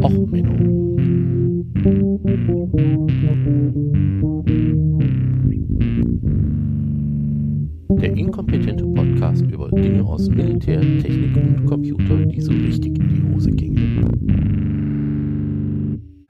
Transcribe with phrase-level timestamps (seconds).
[0.00, 0.96] Och Menno.
[8.00, 13.22] Der inkompetente Podcast über Dinge aus Militär, Technik und Computer, die so richtig in die
[13.34, 14.06] Hose gingen.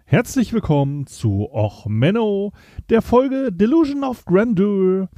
[0.07, 2.53] Herzlich willkommen zu Och Menno,
[2.91, 5.09] der Folge Delusion of Grandeur.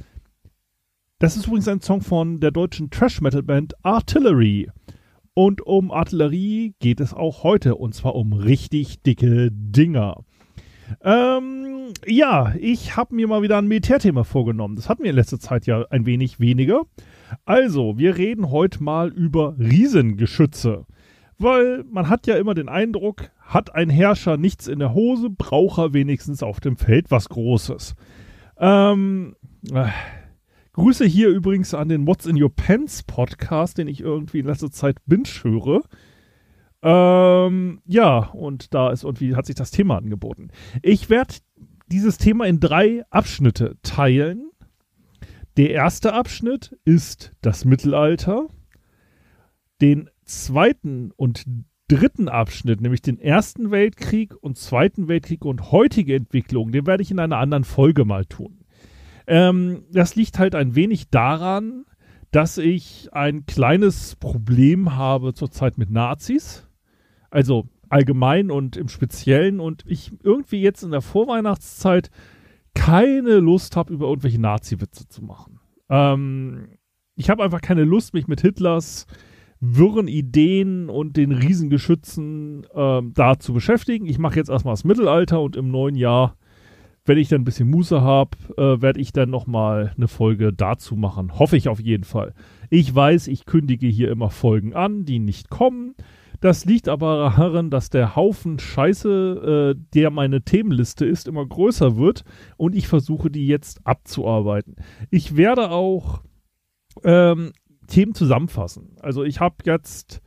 [1.17, 4.69] Das ist übrigens ein Song von der deutschen Trash-Metal-Band Artillery.
[5.35, 10.23] Und um Artillerie geht es auch heute, und zwar um richtig dicke Dinger.
[11.03, 14.77] Ähm, ja, ich habe mir mal wieder ein Militärthema vorgenommen.
[14.77, 16.83] Das hatten wir in letzter Zeit ja ein wenig weniger.
[17.43, 20.85] Also, wir reden heute mal über Riesengeschütze.
[21.37, 25.79] Weil man hat ja immer den Eindruck, hat ein Herrscher nichts in der Hose, braucht
[25.79, 27.95] er wenigstens auf dem Feld was Großes.
[28.57, 29.35] Ähm,
[29.69, 29.87] äh,
[30.75, 34.69] Grüße hier übrigens an den What's in Your Pants Podcast, den ich irgendwie in letzter
[34.69, 35.83] Zeit binge höre.
[36.81, 40.49] Ähm, ja, und da ist irgendwie, hat sich das Thema angeboten.
[40.81, 41.35] Ich werde
[41.89, 44.49] dieses Thema in drei Abschnitte teilen.
[45.55, 48.49] Der erste Abschnitt ist das Mittelalter.
[49.79, 51.45] Den zweiten und
[51.87, 57.11] dritten Abschnitt, nämlich den Ersten Weltkrieg und Zweiten Weltkrieg und heutige Entwicklung, den werde ich
[57.11, 58.64] in einer anderen Folge mal tun.
[59.27, 61.85] Ähm, das liegt halt ein wenig daran,
[62.31, 66.67] dass ich ein kleines Problem habe zurzeit mit Nazis.
[67.29, 69.59] Also allgemein und im Speziellen.
[69.59, 72.09] Und ich irgendwie jetzt in der Vorweihnachtszeit
[72.73, 75.59] keine Lust habe, über irgendwelche Nazi-Witze zu machen.
[75.89, 76.67] Ähm,
[77.15, 79.07] ich habe einfach keine Lust, mich mit Hitlers
[79.59, 84.05] wirren Ideen und den Riesengeschützen ähm, da zu beschäftigen.
[84.05, 86.35] Ich mache jetzt erstmal das Mittelalter und im neuen Jahr
[87.05, 90.95] wenn ich dann ein bisschen Muße habe, äh, werde ich dann nochmal eine Folge dazu
[90.95, 91.37] machen.
[91.37, 92.33] Hoffe ich auf jeden Fall.
[92.69, 95.95] Ich weiß, ich kündige hier immer Folgen an, die nicht kommen.
[96.41, 101.95] Das liegt aber daran, dass der Haufen Scheiße, äh, der meine Themenliste ist, immer größer
[101.95, 102.23] wird
[102.57, 104.75] und ich versuche, die jetzt abzuarbeiten.
[105.11, 106.21] Ich werde auch
[107.03, 107.51] ähm,
[107.87, 108.97] Themen zusammenfassen.
[109.01, 110.21] Also ich habe jetzt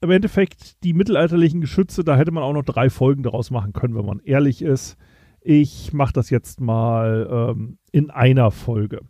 [0.00, 3.94] im Endeffekt die mittelalterlichen Geschütze, da hätte man auch noch drei Folgen daraus machen können,
[3.94, 4.96] wenn man ehrlich ist.
[5.44, 9.00] Ich mache das jetzt mal ähm, in einer Folge.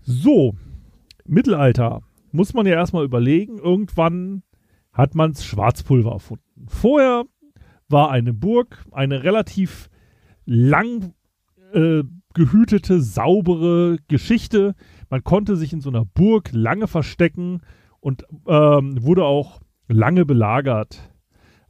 [0.00, 0.54] So,
[1.24, 3.58] Mittelalter muss man ja erstmal überlegen.
[3.58, 4.42] Irgendwann
[4.92, 6.66] hat man Schwarzpulver erfunden.
[6.68, 7.24] Vorher
[7.88, 9.88] war eine Burg eine relativ
[10.44, 11.12] lang
[11.72, 12.02] äh,
[12.34, 14.74] gehütete, saubere Geschichte.
[15.10, 17.62] Man konnte sich in so einer Burg lange verstecken
[18.00, 21.12] und ähm, wurde auch lange belagert.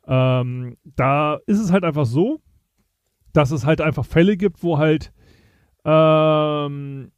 [0.07, 2.41] Ähm, da ist es halt einfach so,
[3.37, 5.13] dass es halt einfach Fälle gibt, wo halt
[5.85, 7.13] ähm,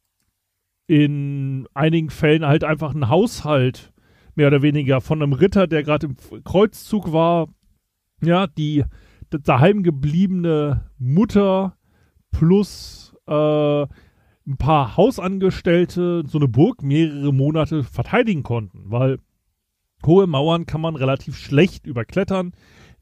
[0.87, 3.93] in einigen Fällen halt einfach ein Haushalt
[4.35, 7.47] mehr oder weniger von einem Ritter, der gerade im Kreuzzug war,
[8.21, 8.83] ja, die
[9.29, 11.77] daheim gebliebene Mutter
[12.31, 19.19] plus äh, ein paar Hausangestellte so eine Burg mehrere Monate verteidigen konnten, weil
[20.05, 22.53] hohe Mauern kann man relativ schlecht überklettern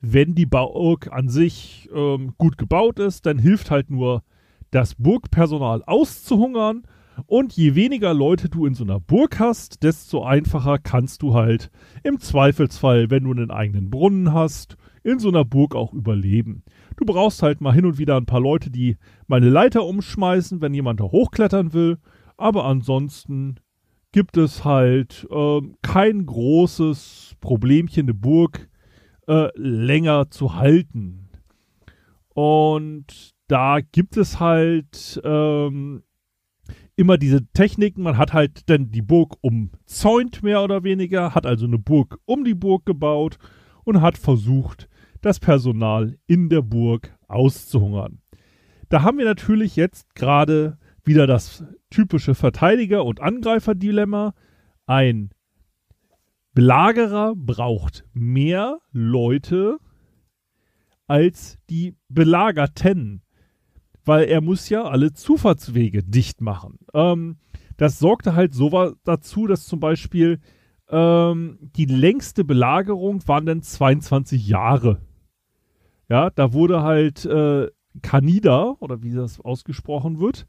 [0.02, 4.24] wenn die Burg an sich ähm, gut gebaut ist, dann hilft halt nur
[4.72, 6.84] das Burgpersonal auszuhungern.
[7.26, 11.72] Und je weniger Leute du in so einer Burg hast, desto einfacher kannst du halt
[12.04, 16.64] im Zweifelsfall, wenn du einen eigenen Brunnen hast, in so einer Burg auch überleben.
[16.96, 20.76] Du brauchst halt mal hin und wieder ein paar Leute, die meine Leiter umschmeißen, wenn
[20.76, 21.98] jemand da hochklettern will.
[22.38, 23.56] Aber ansonsten
[24.12, 28.70] gibt es halt äh, kein großes Problemchen, eine Burg
[29.28, 31.30] äh, länger zu halten.
[32.34, 36.04] Und da gibt es halt ähm,
[36.96, 38.04] immer diese Techniken.
[38.04, 42.44] Man hat halt dann die Burg umzäunt, mehr oder weniger, hat also eine Burg um
[42.44, 43.38] die Burg gebaut
[43.84, 44.90] und hat versucht,
[45.22, 48.22] das Personal in der Burg auszuhungern.
[48.90, 54.34] Da haben wir natürlich jetzt gerade wieder das typische Verteidiger- und Angreifer-Dilemma.
[54.86, 55.32] Ein
[56.58, 59.78] Belagerer braucht mehr Leute
[61.06, 63.22] als die Belagerten,
[64.06, 66.80] weil er muss ja alle Zufahrtswege dicht machen.
[66.96, 67.38] Ähm,
[67.78, 68.72] das sorgte halt so
[69.04, 70.40] dazu, dass zum Beispiel
[70.90, 75.00] ähm, die längste Belagerung waren dann 22 Jahre.
[76.10, 77.68] Ja, da wurde halt äh,
[78.02, 80.48] Canida, oder wie das ausgesprochen wird,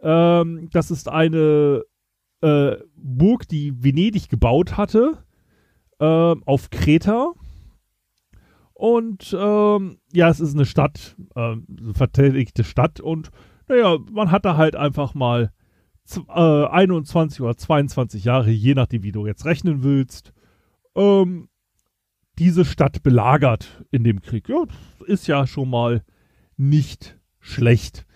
[0.00, 1.82] ähm, das ist eine
[2.40, 5.24] äh, Burg, die Venedig gebaut hatte
[6.00, 7.32] äh, auf Kreta.
[8.72, 13.00] Und ähm, ja, es ist eine Stadt, äh, eine verteidigte Stadt.
[13.00, 13.30] Und
[13.68, 15.52] naja, man hat da halt einfach mal
[16.28, 20.32] äh, 21 oder 22 Jahre, je nachdem, wie du jetzt rechnen willst,
[20.96, 21.48] ähm,
[22.38, 24.48] diese Stadt belagert in dem Krieg.
[24.48, 24.64] Ja,
[25.06, 26.02] ist ja schon mal
[26.56, 28.06] nicht schlecht.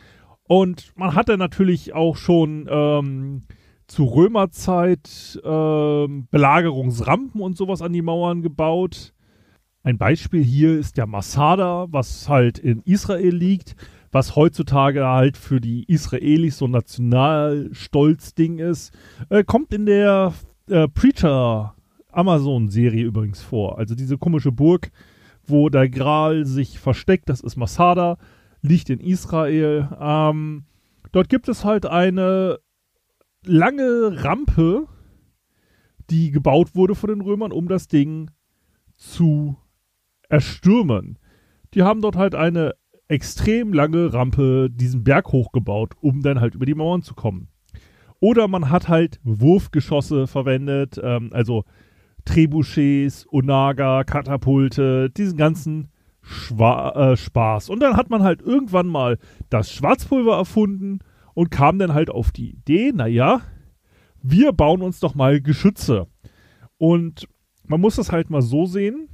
[0.44, 3.42] Und man hatte natürlich auch schon ähm,
[3.86, 9.12] zu Römerzeit ähm, Belagerungsrampen und sowas an die Mauern gebaut.
[9.82, 13.76] Ein Beispiel hier ist der Masada, was halt in Israel liegt,
[14.10, 18.96] was heutzutage halt für die Israelis so ein Nationalstolz-Ding ist.
[19.28, 20.32] Äh, kommt in der
[20.70, 21.74] äh, Preacher
[22.10, 23.78] Amazon-Serie übrigens vor.
[23.78, 24.90] Also diese komische Burg,
[25.46, 28.16] wo der Gral sich versteckt, das ist Masada,
[28.62, 29.88] liegt in Israel.
[30.00, 30.64] Ähm,
[31.12, 32.58] dort gibt es halt eine
[33.46, 34.86] lange Rampe,
[36.10, 38.30] die gebaut wurde von den Römern, um das Ding
[38.96, 39.56] zu
[40.28, 41.18] erstürmen.
[41.74, 42.74] Die haben dort halt eine
[43.08, 47.48] extrem lange Rampe diesen Berg hochgebaut, um dann halt über die Mauern zu kommen.
[48.20, 51.64] Oder man hat halt Wurfgeschosse verwendet, ähm, also
[52.24, 55.88] Trebuchets, Onaga, Katapulte, diesen ganzen
[56.22, 57.68] Schwa äh, Spaß.
[57.68, 59.18] Und dann hat man halt irgendwann mal
[59.50, 61.00] das Schwarzpulver erfunden
[61.34, 63.42] und kam dann halt auf die Idee, naja,
[64.22, 66.06] wir bauen uns doch mal Geschütze.
[66.78, 67.28] Und
[67.66, 69.08] man muss das halt mal so sehen,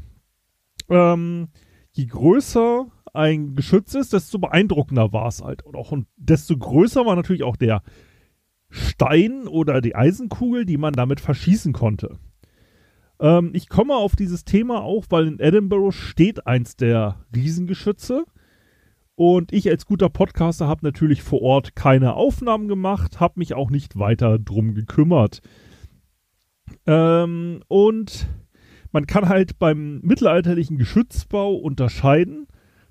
[0.89, 1.49] ähm,
[1.93, 5.63] je größer ein Geschütz ist, desto beeindruckender war es halt.
[5.65, 7.83] Und, auch, und desto größer war natürlich auch der
[8.69, 12.19] Stein oder die Eisenkugel, die man damit verschießen konnte.
[13.19, 18.25] Ähm, ich komme auf dieses Thema auch, weil in Edinburgh steht eins der Riesengeschütze.
[19.21, 23.69] Und ich als guter Podcaster habe natürlich vor Ort keine Aufnahmen gemacht, habe mich auch
[23.69, 25.43] nicht weiter drum gekümmert.
[26.87, 28.27] Ähm, und
[28.93, 32.47] man kann halt beim mittelalterlichen Geschützbau unterscheiden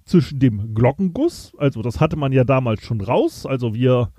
[0.06, 4.12] zwischen dem Glockenguss, also das hatte man ja damals schon raus, also wir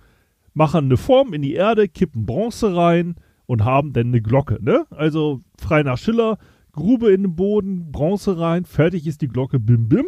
[0.53, 3.15] machen eine Form in die Erde, kippen Bronze rein
[3.47, 4.85] und haben dann eine Glocke, ne?
[4.91, 6.39] Also frei nach Schiller,
[6.73, 10.07] Grube in den Boden, Bronze rein, fertig ist die Glocke, bim bim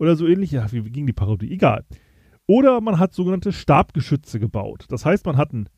[0.00, 0.50] oder so ähnlich.
[0.50, 1.52] Ja, wie ging die Parodie?
[1.52, 1.84] Egal.
[2.46, 4.86] Oder man hat sogenannte Stabgeschütze gebaut.
[4.88, 5.68] Das heißt, man hat einen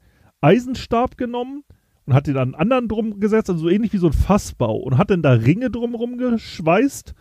[0.41, 1.65] Eisenstab genommen
[2.07, 4.77] und hat den an einen anderen drum gesetzt, also so ähnlich wie so ein Fassbau
[4.77, 7.15] und hat dann da Ringe drumherum geschweißt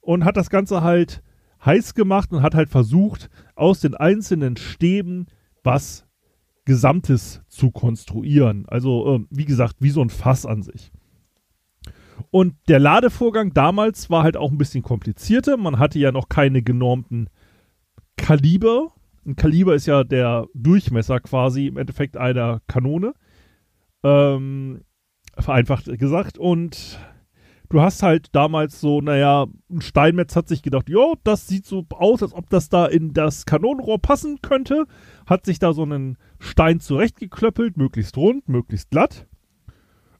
[0.00, 1.22] und hat das Ganze halt
[1.64, 5.26] heiß gemacht und hat halt versucht, aus den einzelnen Stäben
[5.62, 6.06] was
[6.64, 8.66] Gesamtes zu konstruieren.
[8.68, 10.92] Also, äh, wie gesagt, wie so ein Fass an sich.
[12.30, 15.56] Und der Ladevorgang damals war halt auch ein bisschen komplizierter.
[15.56, 17.28] Man hatte ja noch keine genormten
[18.16, 18.92] Kaliber.
[19.26, 23.14] Ein Kaliber ist ja der Durchmesser quasi im Endeffekt einer Kanone.
[24.02, 24.82] Ähm,
[25.38, 26.38] vereinfacht gesagt.
[26.38, 26.98] Und
[27.68, 31.86] du hast halt damals so, naja, ein Steinmetz hat sich gedacht, jo, das sieht so
[31.90, 34.86] aus, als ob das da in das Kanonenrohr passen könnte.
[35.26, 39.26] Hat sich da so einen Stein zurechtgeklöppelt, möglichst rund, möglichst glatt.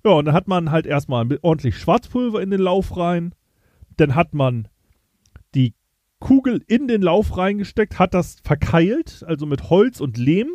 [0.09, 3.35] Ja, und dann hat man halt erstmal ordentlich Schwarzpulver in den Lauf rein.
[3.99, 4.69] Dann hat man
[5.55, 5.75] die
[6.19, 10.49] Kugel in den Lauf reingesteckt, hat das verkeilt, also mit Holz und Lehm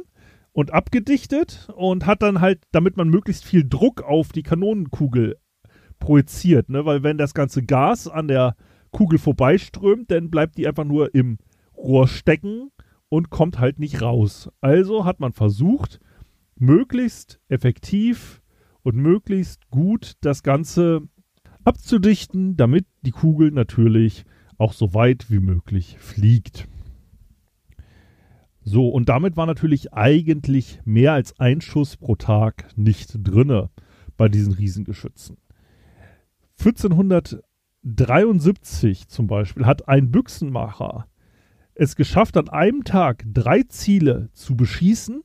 [0.54, 5.38] und abgedichtet und hat dann halt, damit man möglichst viel Druck auf die Kanonenkugel
[6.00, 6.84] projiziert, ne?
[6.86, 8.56] Weil wenn das ganze Gas an der
[8.90, 11.38] Kugel vorbeiströmt, dann bleibt die einfach nur im
[11.78, 12.72] Rohr stecken
[13.10, 14.50] und kommt halt nicht raus.
[14.62, 16.00] Also hat man versucht,
[16.56, 18.43] möglichst effektiv
[18.84, 21.02] und möglichst gut das Ganze
[21.64, 24.26] abzudichten, damit die Kugel natürlich
[24.58, 26.68] auch so weit wie möglich fliegt.
[28.62, 33.70] So, und damit war natürlich eigentlich mehr als ein Schuss pro Tag nicht drinne
[34.16, 35.38] bei diesen Riesengeschützen.
[36.60, 41.08] 1473 zum Beispiel hat ein Büchsenmacher
[41.76, 45.24] es geschafft, an einem Tag drei Ziele zu beschießen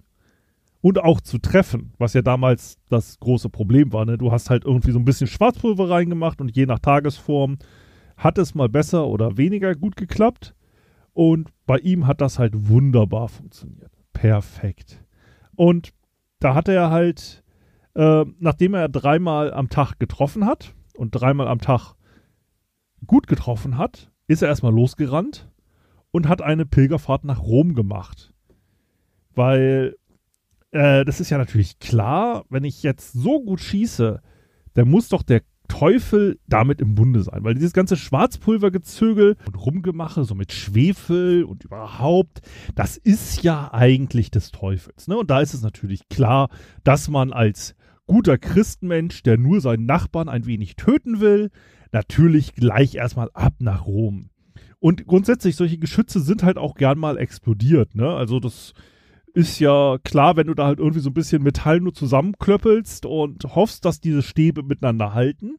[0.80, 4.04] und auch zu treffen, was ja damals das große Problem war.
[4.04, 4.18] Ne?
[4.18, 7.58] Du hast halt irgendwie so ein bisschen Schwarzpulver reingemacht und je nach Tagesform
[8.16, 10.54] hat es mal besser oder weniger gut geklappt.
[11.12, 13.90] Und bei ihm hat das halt wunderbar funktioniert.
[14.12, 15.04] Perfekt.
[15.56, 15.90] Und
[16.38, 17.42] da hat er halt,
[17.94, 21.94] äh, nachdem er dreimal am Tag getroffen hat und dreimal am Tag
[23.06, 25.50] gut getroffen hat, ist er erstmal losgerannt
[26.12, 28.32] und hat eine Pilgerfahrt nach Rom gemacht.
[29.34, 29.96] Weil
[30.78, 34.22] äh, das ist ja natürlich klar, wenn ich jetzt so gut schieße,
[34.74, 40.24] dann muss doch der Teufel damit im Bunde sein, weil dieses ganze Schwarzpulvergezögel und Rumgemache,
[40.24, 42.40] so mit Schwefel und überhaupt,
[42.74, 45.08] das ist ja eigentlich des Teufels.
[45.08, 45.18] Ne?
[45.18, 46.48] Und da ist es natürlich klar,
[46.84, 47.74] dass man als
[48.06, 51.50] guter Christenmensch, der nur seinen Nachbarn ein wenig töten will,
[51.92, 54.30] natürlich gleich erstmal ab nach Rom.
[54.78, 57.96] Und grundsätzlich, solche Geschütze sind halt auch gern mal explodiert.
[57.96, 58.08] Ne?
[58.08, 58.74] Also das
[59.38, 63.44] ist ja klar, wenn du da halt irgendwie so ein bisschen Metall nur zusammenklöppelst und
[63.44, 65.58] hoffst, dass diese Stäbe miteinander halten.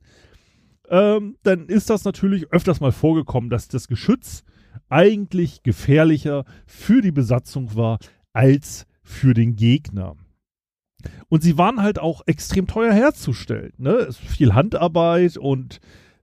[0.90, 4.44] ähm, dann ist das natürlich öfters mal vorgekommen, dass das Geschütz
[4.90, 8.00] eigentlich gefährlicher für die Besatzung war
[8.34, 10.18] als für den Gegner.
[11.30, 13.72] Und sie waren halt auch extrem teuer herzustellen.
[13.78, 13.92] Ne?
[13.92, 15.80] Es ist viel Handarbeit und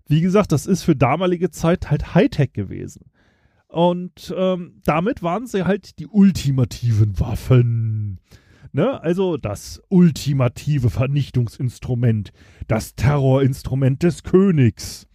[0.08, 3.10] wie gesagt, das ist für damalige Zeit halt Hightech gewesen.
[3.68, 8.20] Und ähm, damit waren sie halt die ultimativen Waffen.
[8.72, 9.00] Ne?
[9.00, 12.32] Also das ultimative Vernichtungsinstrument,
[12.68, 15.06] das Terrorinstrument des Königs.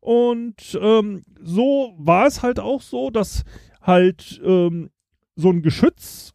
[0.00, 3.44] Und ähm, so war es halt auch so, dass
[3.82, 4.90] halt ähm,
[5.36, 6.34] so ein Geschütz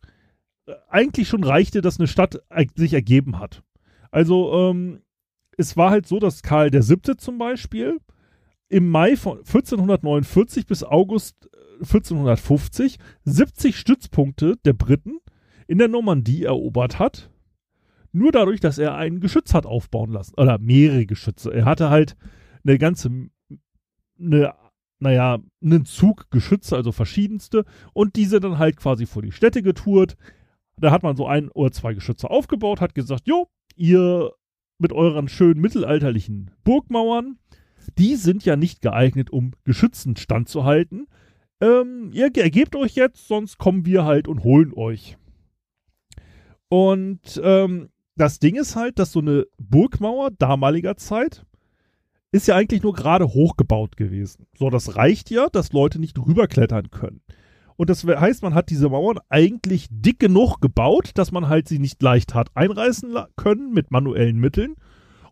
[0.65, 2.41] äh, eigentlich schon reichte, dass eine Stadt
[2.75, 3.63] sich ergeben hat.
[4.12, 5.01] Also ähm,
[5.58, 8.00] es war halt so, dass Karl der Siebte zum Beispiel
[8.74, 11.48] im Mai von 1449 bis August
[11.80, 15.20] 1450 äh, 70 Stützpunkte der Briten
[15.68, 17.30] in der Normandie erobert hat.
[18.12, 20.34] Nur dadurch, dass er ein Geschütz hat aufbauen lassen.
[20.38, 21.53] Oder mehrere Geschütze.
[21.53, 22.15] Er hatte halt
[22.63, 23.12] eine ganze,
[24.20, 24.56] eine,
[25.00, 27.65] naja, einen Zug Geschütze, also verschiedenste.
[27.94, 30.18] Und diese dann halt quasi vor die Städte getourt.
[30.77, 34.32] Da hat man so ein oder zwei Geschütze aufgebaut, hat gesagt, jo, ihr
[34.80, 37.38] mit euren schönen mittelalterlichen Burgmauern,
[37.97, 41.07] die sind ja nicht geeignet, um Geschützen standzuhalten.
[41.61, 45.17] Ähm, ihr ergebt euch jetzt, sonst kommen wir halt und holen euch.
[46.69, 51.45] Und ähm, das Ding ist halt, dass so eine Burgmauer damaliger Zeit
[52.31, 54.47] ist ja eigentlich nur gerade hochgebaut gewesen.
[54.57, 57.21] So, das reicht ja, dass Leute nicht rüberklettern können.
[57.75, 61.79] Und das heißt, man hat diese Mauern eigentlich dick genug gebaut, dass man halt sie
[61.79, 64.75] nicht leicht hat einreißen können mit manuellen Mitteln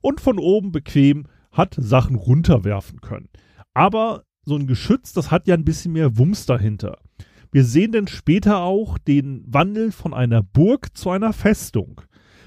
[0.02, 3.30] und von oben bequem hat Sachen runterwerfen können.
[3.74, 6.98] Aber so ein Geschütz, das hat ja ein bisschen mehr Wumms dahinter.
[7.52, 12.02] Wir sehen dann später auch den Wandel von einer Burg zu einer Festung,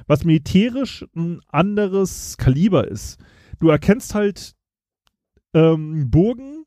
[0.06, 3.18] was militärisch ein anderes Kaliber ist.
[3.60, 4.54] Du erkennst halt
[5.52, 6.63] ähm, Burgen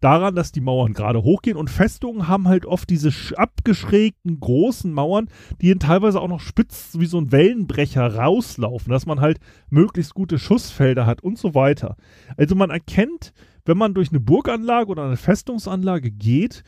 [0.00, 5.28] daran, dass die Mauern gerade hochgehen und Festungen haben halt oft diese abgeschrägten großen Mauern,
[5.60, 9.38] die teilweise auch noch spitz wie so ein Wellenbrecher rauslaufen, dass man halt
[9.70, 11.96] möglichst gute Schussfelder hat und so weiter.
[12.36, 13.32] Also man erkennt,
[13.64, 16.62] wenn man durch eine Burganlage oder eine Festungsanlage geht,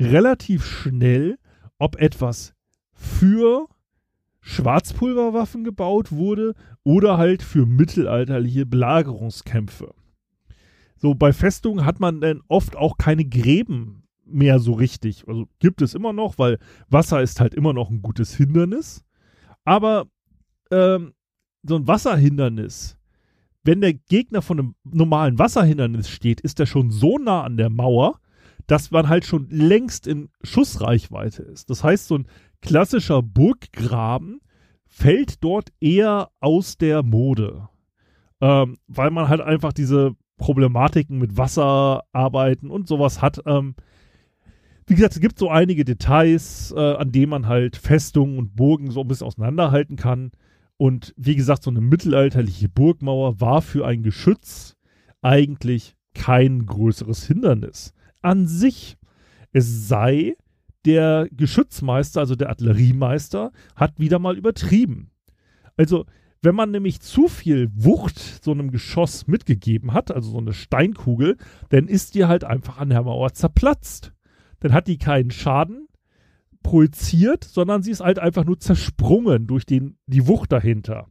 [0.00, 1.38] relativ schnell,
[1.78, 2.54] ob etwas
[2.92, 3.68] für
[4.40, 9.94] Schwarzpulverwaffen gebaut wurde oder halt für mittelalterliche Belagerungskämpfe.
[11.00, 15.26] So, bei Festungen hat man dann oft auch keine Gräben mehr so richtig.
[15.26, 19.02] Also gibt es immer noch, weil Wasser ist halt immer noch ein gutes Hindernis.
[19.64, 20.08] Aber
[20.70, 21.14] ähm,
[21.62, 22.98] so ein Wasserhindernis,
[23.64, 27.70] wenn der Gegner von einem normalen Wasserhindernis steht, ist er schon so nah an der
[27.70, 28.20] Mauer,
[28.66, 31.70] dass man halt schon längst in Schussreichweite ist.
[31.70, 32.26] Das heißt, so ein
[32.60, 34.40] klassischer Burggraben
[34.86, 37.68] fällt dort eher aus der Mode.
[38.42, 43.42] Ähm, weil man halt einfach diese Problematiken mit Wasser arbeiten und sowas hat.
[43.44, 43.74] Ähm,
[44.86, 48.90] wie gesagt, es gibt so einige Details, äh, an denen man halt Festungen und Burgen
[48.90, 50.32] so ein bisschen auseinanderhalten kann.
[50.78, 54.76] Und wie gesagt, so eine mittelalterliche Burgmauer war für ein Geschütz
[55.20, 57.92] eigentlich kein größeres Hindernis.
[58.22, 58.96] An sich,
[59.52, 60.36] es sei,
[60.86, 65.10] der Geschützmeister, also der Artilleriemeister, hat wieder mal übertrieben.
[65.76, 66.06] Also
[66.42, 71.36] wenn man nämlich zu viel Wucht so einem Geschoss mitgegeben hat, also so eine Steinkugel,
[71.68, 74.12] dann ist die halt einfach an der Mauer zerplatzt.
[74.60, 75.88] Dann hat die keinen Schaden
[76.62, 81.08] projiziert, sondern sie ist halt einfach nur zersprungen durch den, die Wucht dahinter.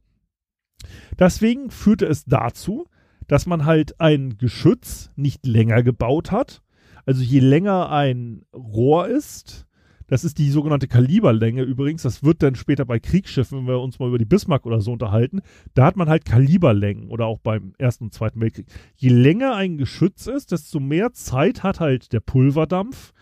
[1.18, 2.86] Deswegen führte es dazu,
[3.28, 6.64] dass man halt ein Geschütz nicht länger gebaut hat.
[7.06, 9.68] Also je länger ein Rohr ist,
[10.10, 12.02] das ist die sogenannte Kaliberlänge übrigens.
[12.02, 14.92] Das wird dann später bei Kriegsschiffen, wenn wir uns mal über die Bismarck oder so
[14.92, 15.42] unterhalten,
[15.76, 18.66] da hat man halt Kaliberlängen oder auch beim Ersten und Zweiten Weltkrieg.
[18.96, 23.14] Je länger ein Geschütz ist, desto mehr Zeit hat halt der Pulverdampf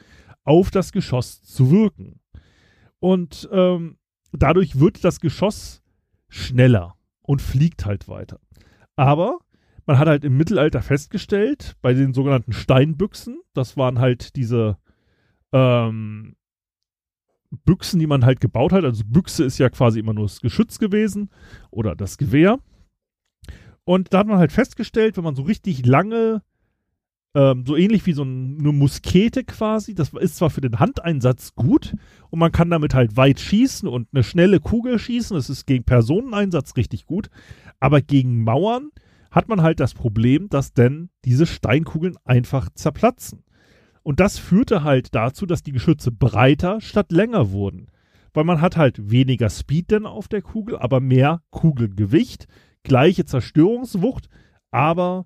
[0.46, 2.22] auf das Geschoss zu wirken.
[3.00, 3.98] Und ähm,
[4.32, 5.84] dadurch wird das Geschoss
[6.30, 8.40] schneller und fliegt halt weiter.
[8.96, 9.40] Aber
[9.86, 14.78] man hat halt im Mittelalter festgestellt, bei den sogenannten Steinbüchsen, das waren halt diese
[15.52, 16.37] ähm,
[17.50, 18.84] Büchsen, die man halt gebaut hat.
[18.84, 21.30] Also Büchse ist ja quasi immer nur das Geschütz gewesen
[21.72, 22.60] oder das Gewehr.
[23.84, 26.42] Und da hat man halt festgestellt, wenn man so richtig lange,
[27.34, 31.56] ähm, so ähnlich wie so ein, eine Muskete quasi, das ist zwar für den Handeinsatz
[31.56, 31.96] gut
[32.30, 35.86] und man kann damit halt weit schießen und eine schnelle Kugel schießen, das ist gegen
[35.86, 37.30] Personeneinsatz richtig gut,
[37.80, 38.92] aber gegen Mauern
[39.32, 43.44] hat man halt das Problem, dass denn diese Steinkugeln einfach zerplatzen.
[44.08, 47.92] Und das führte halt dazu, dass die Geschütze breiter statt länger wurden.
[48.32, 52.48] Weil man hat halt weniger Speed denn auf der Kugel, aber mehr Kugelgewicht,
[52.84, 54.30] gleiche Zerstörungswucht,
[54.72, 55.26] aber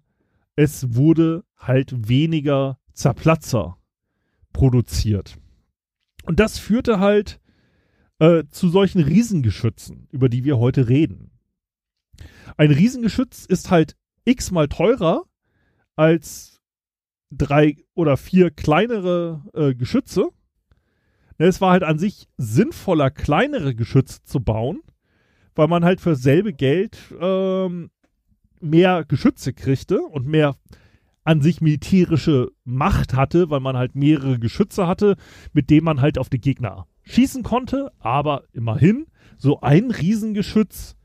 [0.56, 3.78] es wurde halt weniger Zerplatzer
[4.52, 5.38] produziert.
[6.26, 7.40] Und das führte halt
[8.18, 11.30] äh, zu solchen Riesengeschützen, über die wir heute reden.
[12.58, 13.96] Ein Riesengeschütz ist halt
[14.26, 15.26] x-mal teurer
[15.96, 16.61] als
[17.32, 20.30] drei oder vier kleinere äh, Geschütze.
[21.38, 24.82] Ne, es war halt an sich sinnvoller, kleinere Geschütze zu bauen,
[25.56, 27.90] weil man halt für selbe Geld ähm,
[28.60, 30.56] mehr Geschütze kriegte und mehr
[31.24, 35.16] an sich militärische Macht hatte, weil man halt mehrere Geschütze hatte,
[35.54, 37.92] mit denen man halt auf die Gegner schießen konnte.
[38.00, 39.08] Aber immerhin,
[39.38, 40.96] so ein Riesengeschütz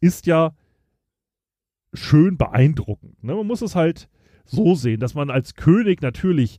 [0.00, 0.54] ist ja
[1.92, 3.22] schön beeindruckend.
[3.22, 3.34] Ne?
[3.34, 4.08] Man muss es halt
[4.46, 6.58] so sehen, dass man als König natürlich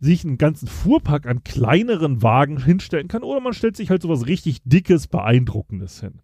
[0.00, 4.26] sich einen ganzen Fuhrpark an kleineren Wagen hinstellen kann oder man stellt sich halt sowas
[4.26, 6.20] richtig dickes, beeindruckendes hin.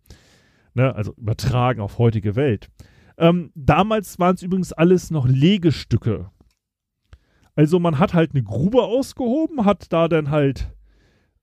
[0.75, 0.95] Ne?
[0.95, 2.69] Also übertragen auf heutige Welt.
[3.17, 6.31] Ähm, damals waren es übrigens alles noch Legestücke.
[7.57, 10.73] Also man hat halt eine Grube ausgehoben, hat da dann halt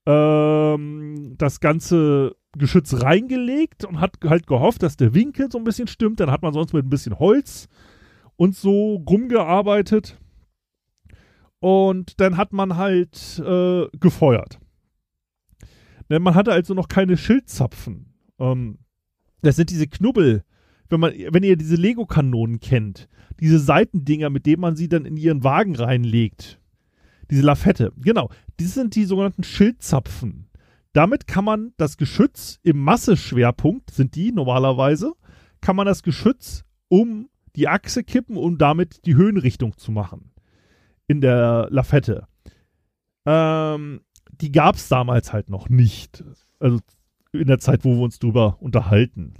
[0.06, 5.88] ähm, das ganze Geschütz reingelegt und hat halt gehofft, dass der Winkel so ein bisschen
[5.88, 6.20] stimmt.
[6.20, 7.70] Dann hat man sonst mit ein bisschen Holz
[8.42, 10.20] und so rumgearbeitet.
[11.60, 14.60] Und dann hat man halt äh, gefeuert.
[16.10, 18.16] Denn man hatte also noch keine Schildzapfen.
[18.40, 18.80] Ähm,
[19.44, 20.44] das sind diese Knubbel,
[20.90, 23.08] wenn man, wenn ihr diese Lego-Kanonen kennt,
[23.40, 26.60] diese Seitendinger, mit denen man sie dann in ihren Wagen reinlegt.
[27.30, 28.32] Diese Lafette, genau.
[28.58, 30.50] Das sind die sogenannten Schildzapfen.
[30.94, 35.14] Damit kann man das Geschütz im Masseschwerpunkt, sind die normalerweise,
[35.62, 40.32] kann man das Geschütz um die Achse kippen, um damit die Höhenrichtung zu machen.
[41.08, 42.28] In der Lafette.
[43.26, 46.24] Ähm, die gab es damals halt noch nicht.
[46.60, 46.80] Also
[47.34, 49.36] in der Zeit, wo wir uns drüber unterhalten.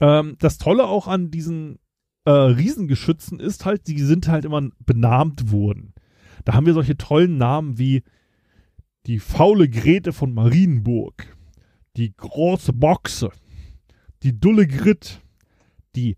[0.00, 1.78] Ähm, das Tolle auch an diesen
[2.24, 5.94] äh, Riesengeschützen ist halt, die sind halt immer benannt worden.
[6.44, 8.02] Da haben wir solche tollen Namen wie
[9.06, 11.36] die faule Grete von Marienburg,
[11.96, 13.30] die große Boxe,
[14.22, 15.20] die dulle Grit,
[15.96, 16.16] die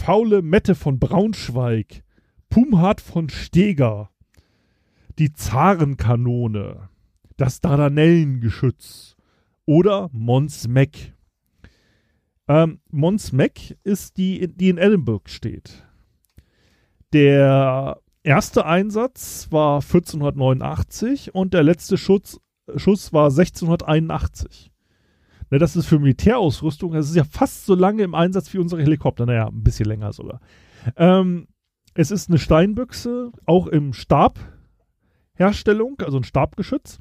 [0.00, 2.02] faule Mette von Braunschweig,
[2.48, 4.10] Pumhard von Steger,
[5.18, 6.88] die Zarenkanone,
[7.36, 9.14] das Dardanellengeschütz
[9.66, 11.14] oder Mons Meck.
[12.48, 15.86] Ähm, Mons Meck ist die, die in Edinburgh steht.
[17.12, 22.40] Der erste Einsatz war 1489 und der letzte Schuss,
[22.74, 24.72] Schuss war 1681.
[25.50, 28.82] Ne, das ist für Militärausrüstung, das ist ja fast so lange im Einsatz wie unsere
[28.82, 29.26] Helikopter.
[29.26, 30.40] Naja, ein bisschen länger sogar.
[30.96, 31.48] Ähm,
[31.94, 37.00] es ist eine Steinbüchse, auch im Stabherstellung, also ein Stabgeschütz.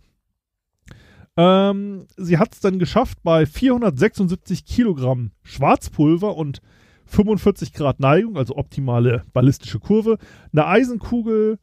[1.37, 6.61] Ähm, sie hat es dann geschafft, bei 476 Kilogramm Schwarzpulver und
[7.05, 10.17] 45 Grad Neigung, also optimale ballistische Kurve,
[10.51, 11.59] eine Eisenkugel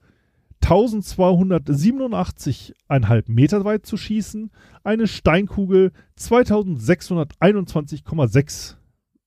[0.62, 4.50] 1287,5 Meter weit zu schießen,
[4.84, 8.74] eine Steinkugel 2621,6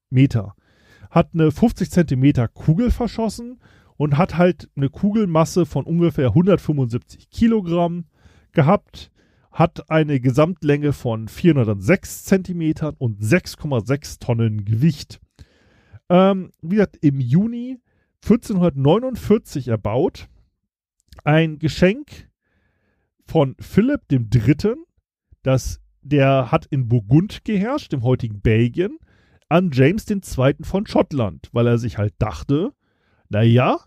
[0.09, 0.55] Meter.
[1.09, 3.59] Hat eine 50 Zentimeter Kugel verschossen
[3.97, 8.05] und hat halt eine Kugelmasse von ungefähr 175 Kilogramm
[8.51, 9.11] gehabt
[9.51, 15.19] hat eine Gesamtlänge von 406 Zentimetern und 6,6 Tonnen Gewicht.
[16.09, 17.79] Ähm, wie gesagt, im Juni
[18.23, 20.27] 1449 erbaut.
[21.23, 22.29] Ein Geschenk
[23.25, 24.75] von Philipp III.,
[25.43, 28.97] das, der hat in Burgund geherrscht, im heutigen Belgien,
[29.49, 30.55] an James II.
[30.61, 32.73] von Schottland, weil er sich halt dachte,
[33.29, 33.79] naja,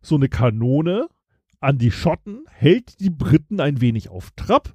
[0.00, 1.08] so eine Kanone
[1.60, 4.74] an die Schotten hält die Briten ein wenig auf Trab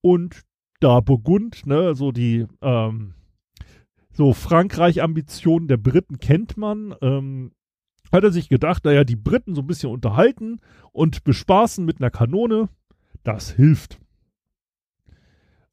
[0.00, 0.42] und
[0.80, 3.14] da Burgund, ne, so die ähm,
[4.10, 7.52] so Frankreich-Ambitionen der Briten kennt man, ähm,
[8.14, 10.60] hat er sich gedacht, naja, die Briten so ein bisschen unterhalten
[10.92, 12.68] und bespaßen mit einer Kanone,
[13.22, 13.98] das hilft.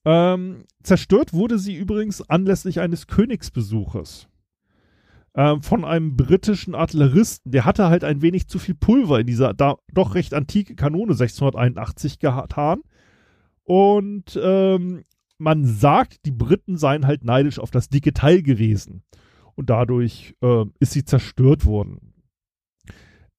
[0.03, 4.27] Ähm, zerstört wurde sie übrigens anlässlich eines Königsbesuches
[5.35, 7.51] ähm, von einem britischen Artilleristen.
[7.51, 11.11] Der hatte halt ein wenig zu viel Pulver in dieser da doch recht antike Kanone
[11.11, 12.81] 1681 getan
[13.63, 15.03] und ähm,
[15.37, 19.03] man sagt, die Briten seien halt neidisch auf das dicke Teil gewesen.
[19.55, 22.10] Und dadurch äh, ist sie zerstört worden.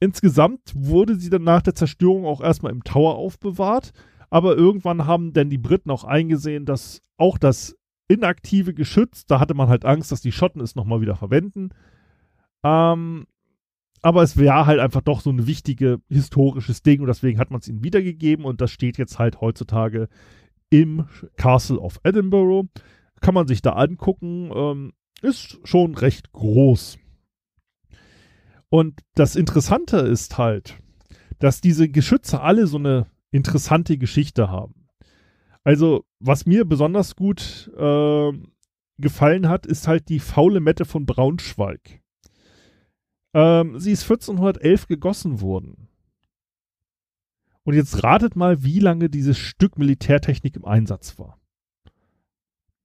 [0.03, 3.93] Insgesamt wurde sie dann nach der Zerstörung auch erstmal im Tower aufbewahrt.
[4.31, 7.77] Aber irgendwann haben dann die Briten auch eingesehen, dass auch das
[8.09, 11.69] inaktive Geschütz, da hatte man halt Angst, dass die Schotten es nochmal wieder verwenden.
[12.65, 13.29] Ähm,
[14.03, 17.61] aber es wäre halt einfach doch so ein wichtiges historisches Ding und deswegen hat man
[17.61, 20.09] es ihnen wiedergegeben und das steht jetzt halt heutzutage
[20.69, 22.69] im Castle of Edinburgh.
[23.21, 24.51] Kann man sich da angucken.
[24.53, 26.99] Ähm, ist schon recht groß.
[28.72, 30.78] Und das Interessante ist halt,
[31.38, 34.88] dass diese Geschütze alle so eine interessante Geschichte haben.
[35.62, 38.32] Also, was mir besonders gut äh,
[38.96, 42.00] gefallen hat, ist halt die faule Mette von Braunschweig.
[43.35, 45.88] Ähm, sie ist 1411 gegossen worden.
[47.64, 51.38] Und jetzt ratet mal, wie lange dieses Stück Militärtechnik im Einsatz war.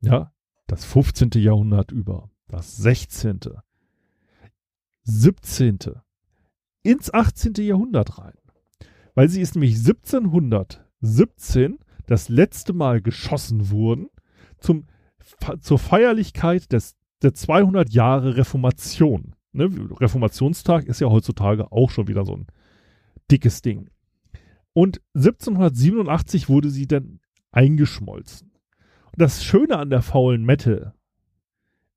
[0.02, 0.34] Ja,
[0.67, 1.30] das 15.
[1.36, 3.39] Jahrhundert über, das 16.,
[5.08, 5.80] 17.,
[6.84, 7.54] ins 18.
[7.60, 8.34] Jahrhundert rein.
[9.15, 14.08] Weil sie ist nämlich 1717 das letzte Mal geschossen worden
[14.60, 14.86] zum,
[15.62, 19.36] zur Feierlichkeit des, der 200 Jahre Reformation.
[19.54, 19.70] Ne?
[20.00, 22.48] Reformationstag ist ja heutzutage auch schon wieder so ein
[23.32, 23.89] dickes Ding.
[24.74, 27.20] Und 1787 wurde sie dann
[27.52, 28.52] eingeschmolzen.
[29.15, 30.93] Das Schöne an der faulen Mette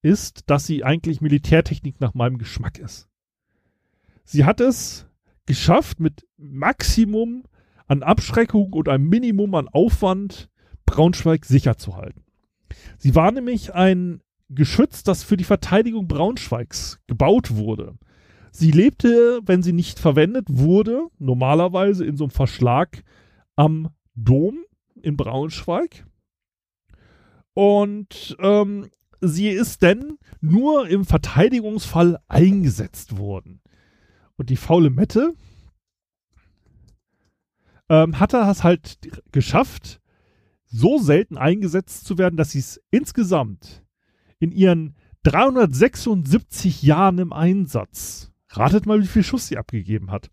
[0.02, 3.08] ist, dass sie eigentlich Militärtechnik nach meinem Geschmack ist.
[4.24, 5.06] Sie hat es
[5.46, 7.44] geschafft, mit Maximum
[7.86, 10.48] an Abschreckung und einem Minimum an Aufwand
[10.86, 12.24] Braunschweig sicher zu halten.
[12.98, 17.94] Sie war nämlich ein Geschütz, das für die Verteidigung Braunschweigs gebaut wurde.
[18.52, 23.02] Sie lebte, wenn sie nicht verwendet wurde, normalerweise in so einem Verschlag
[23.56, 24.64] am Dom
[25.00, 26.04] in Braunschweig.
[27.54, 28.88] Und ähm,
[29.20, 33.60] sie ist denn nur im Verteidigungsfall eingesetzt worden.
[34.36, 35.34] Und die faule Mette
[37.88, 38.98] ähm, hatte es halt
[39.32, 40.00] geschafft,
[40.64, 43.84] so selten eingesetzt zu werden, dass sie es insgesamt
[44.38, 50.30] in ihren 376 Jahren im Einsatz, ratet mal, wie viel Schuss sie abgegeben hat.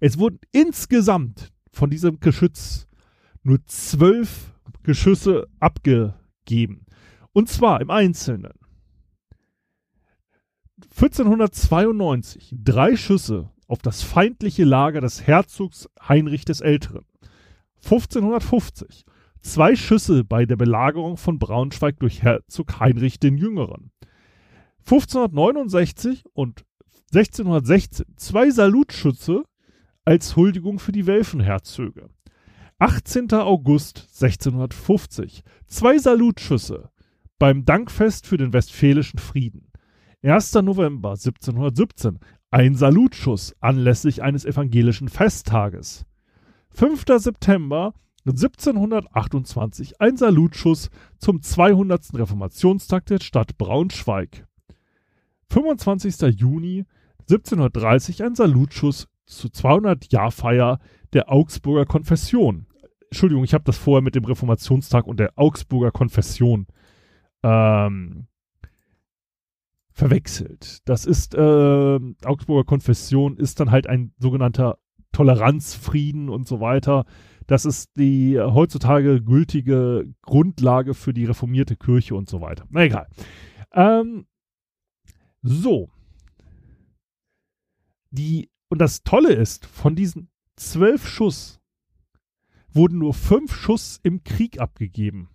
[0.00, 2.86] Es wurden insgesamt von diesem Geschütz
[3.42, 6.84] nur zwölf Geschüsse abgegeben.
[7.32, 8.52] Und zwar im Einzelnen.
[10.90, 17.06] 1492 drei Schüsse auf das feindliche Lager des Herzogs Heinrich des Älteren.
[17.84, 19.04] 1550
[19.40, 23.90] zwei Schüsse bei der Belagerung von Braunschweig durch Herzog Heinrich den Jüngeren.
[24.84, 26.64] 1569 und
[27.14, 29.44] 1616 zwei Salutschüsse
[30.04, 32.08] als Huldigung für die Welfenherzöge.
[32.78, 33.32] 18.
[33.32, 36.90] August 1650 zwei Salutschüsse
[37.42, 39.66] beim Dankfest für den Westfälischen Frieden.
[40.22, 40.54] 1.
[40.62, 42.20] November 1717
[42.52, 46.06] ein Salutschuss anlässlich eines evangelischen Festtages.
[46.70, 47.04] 5.
[47.16, 47.94] September
[48.26, 52.14] 1728 ein Salutschuss zum 200.
[52.14, 54.46] Reformationstag der Stadt Braunschweig.
[55.50, 56.38] 25.
[56.38, 56.84] Juni
[57.22, 60.78] 1730 ein Salutschuss zur 200-Jahr-Feier
[61.12, 62.66] der Augsburger Konfession.
[63.10, 66.68] Entschuldigung, ich habe das vorher mit dem Reformationstag und der Augsburger Konfession
[67.42, 68.26] ähm,
[69.90, 70.80] verwechselt.
[70.88, 74.78] Das ist, äh, Augsburger Konfession ist dann halt ein sogenannter
[75.12, 77.04] Toleranzfrieden und so weiter.
[77.46, 82.64] Das ist die heutzutage gültige Grundlage für die reformierte Kirche und so weiter.
[82.70, 83.08] Na egal.
[83.72, 84.26] Ähm,
[85.42, 85.90] so.
[88.10, 91.60] Die, und das Tolle ist, von diesen zwölf Schuss
[92.72, 95.28] wurden nur fünf Schuss im Krieg abgegeben.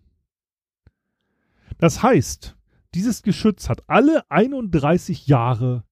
[1.77, 2.57] Das heißt,
[2.93, 5.83] dieses Geschütz hat alle 31 Jahre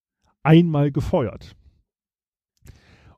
[0.44, 1.56] einmal gefeuert.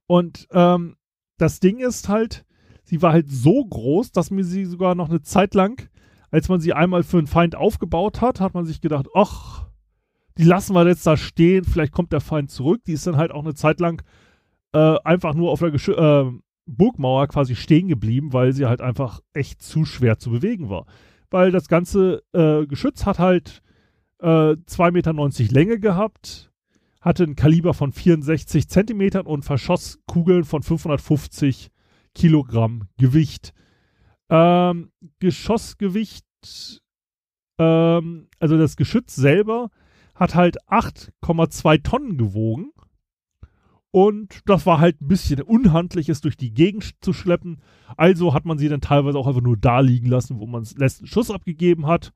[0.07, 0.95] Und ähm,
[1.37, 2.45] das Ding ist halt,
[2.83, 5.89] sie war halt so groß, dass mir sie sogar noch eine Zeit lang,
[6.31, 9.67] als man sie einmal für einen Feind aufgebaut hat, hat man sich gedacht, ach,
[10.37, 12.83] die lassen wir jetzt da stehen, vielleicht kommt der Feind zurück.
[12.85, 14.03] Die ist dann halt auch eine Zeit lang
[14.73, 16.31] äh, einfach nur auf der Geschü äh,
[16.65, 20.85] Burgmauer quasi stehen geblieben, weil sie halt einfach echt zu schwer zu bewegen war.
[21.29, 23.61] Weil das ganze äh, Geschütz hat halt
[24.19, 26.51] äh, 2,90 Meter Länge gehabt,
[27.01, 31.69] hatte ein Kaliber von 64 Zentimetern und verschoss Kugeln von 550
[32.15, 33.53] Kilogramm Gewicht.
[34.29, 36.25] Ähm, Geschossgewicht,
[37.59, 39.69] ähm, also das Geschütz selber
[40.15, 42.71] hat halt 8,2 Tonnen gewogen.
[43.91, 47.61] Und das war halt ein bisschen unhandlich, es durch die Gegend zu schleppen.
[47.95, 50.77] Also hat man sie dann teilweise auch einfach nur da liegen lassen, wo man den
[50.77, 52.13] letzten Schuss abgegeben hat.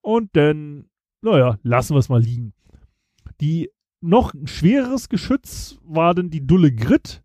[0.00, 0.86] Und dann,
[1.22, 2.52] naja, lassen wir es mal liegen.
[3.40, 7.22] Die noch schwereres Geschütz war dann die Dulle Grit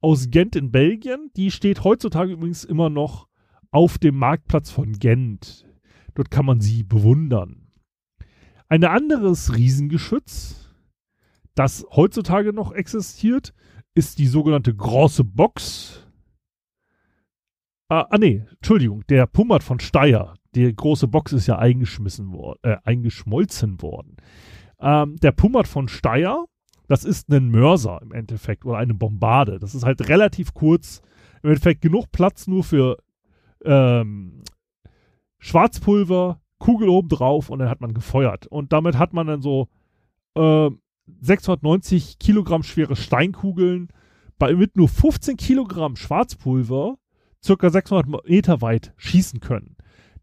[0.00, 1.30] aus Gent in Belgien.
[1.36, 3.28] Die steht heutzutage übrigens immer noch
[3.70, 5.66] auf dem Marktplatz von Gent.
[6.14, 7.68] Dort kann man sie bewundern.
[8.68, 10.61] Ein anderes Riesengeschütz,
[11.54, 13.52] das heutzutage noch existiert,
[13.94, 16.06] ist die sogenannte große Box.
[17.88, 20.34] Ah, ah nee, Entschuldigung, der Pummert von Steyr.
[20.54, 24.16] Die große Box ist ja eingeschmissen worden, äh, eingeschmolzen worden.
[24.80, 26.44] Ähm, der Pummert von Steyr,
[26.88, 29.58] das ist ein Mörser im Endeffekt oder eine Bombarde.
[29.58, 31.00] Das ist halt relativ kurz.
[31.42, 32.98] Im Endeffekt genug Platz nur für
[33.64, 34.42] ähm,
[35.38, 38.46] Schwarzpulver, Kugel oben drauf und dann hat man gefeuert.
[38.46, 39.68] Und damit hat man dann so
[40.36, 40.70] äh,
[41.20, 43.88] 690 Kilogramm schwere Steinkugeln
[44.38, 46.98] bei, mit nur 15 Kilogramm Schwarzpulver
[47.44, 49.76] circa 600 Meter weit schießen können.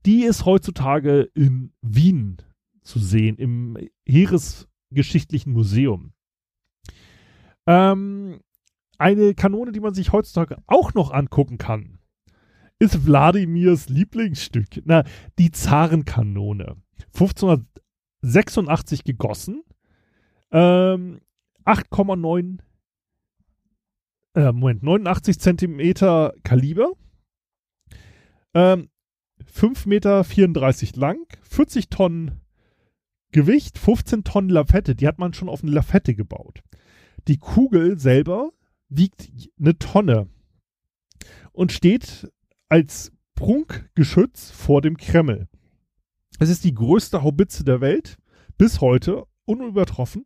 [0.06, 2.38] Die ist heutzutage in Wien
[2.82, 6.14] zu sehen, im Heeresgeschichtlichen Museum.
[7.68, 8.40] Ähm,
[8.98, 12.00] eine Kanone, die man sich heutzutage auch noch angucken kann,
[12.80, 14.82] ist Wladimirs Lieblingsstück.
[14.86, 15.04] Na,
[15.38, 16.78] die Zarenkanone.
[17.14, 19.64] 1586 gegossen.
[20.52, 21.22] Ähm,
[21.66, 22.60] 8,9
[24.36, 26.94] äh, Moment, 89 Zentimeter Kaliber.
[28.54, 28.90] Ähm,
[29.46, 32.42] 5,34 Meter lang, 40 Tonnen
[33.32, 34.96] Gewicht, 15 Tonnen Lafette.
[34.96, 36.62] Die hat man schon auf eine Lafette gebaut.
[37.28, 38.52] Die Kugel selber
[38.90, 40.28] wiegt eine Tonne
[41.52, 42.32] und steht
[42.70, 45.48] als Prunkgeschütz vor dem Kreml.
[46.40, 48.18] Es ist die größte Haubitze der Welt,
[48.58, 50.26] bis heute, unübertroffen.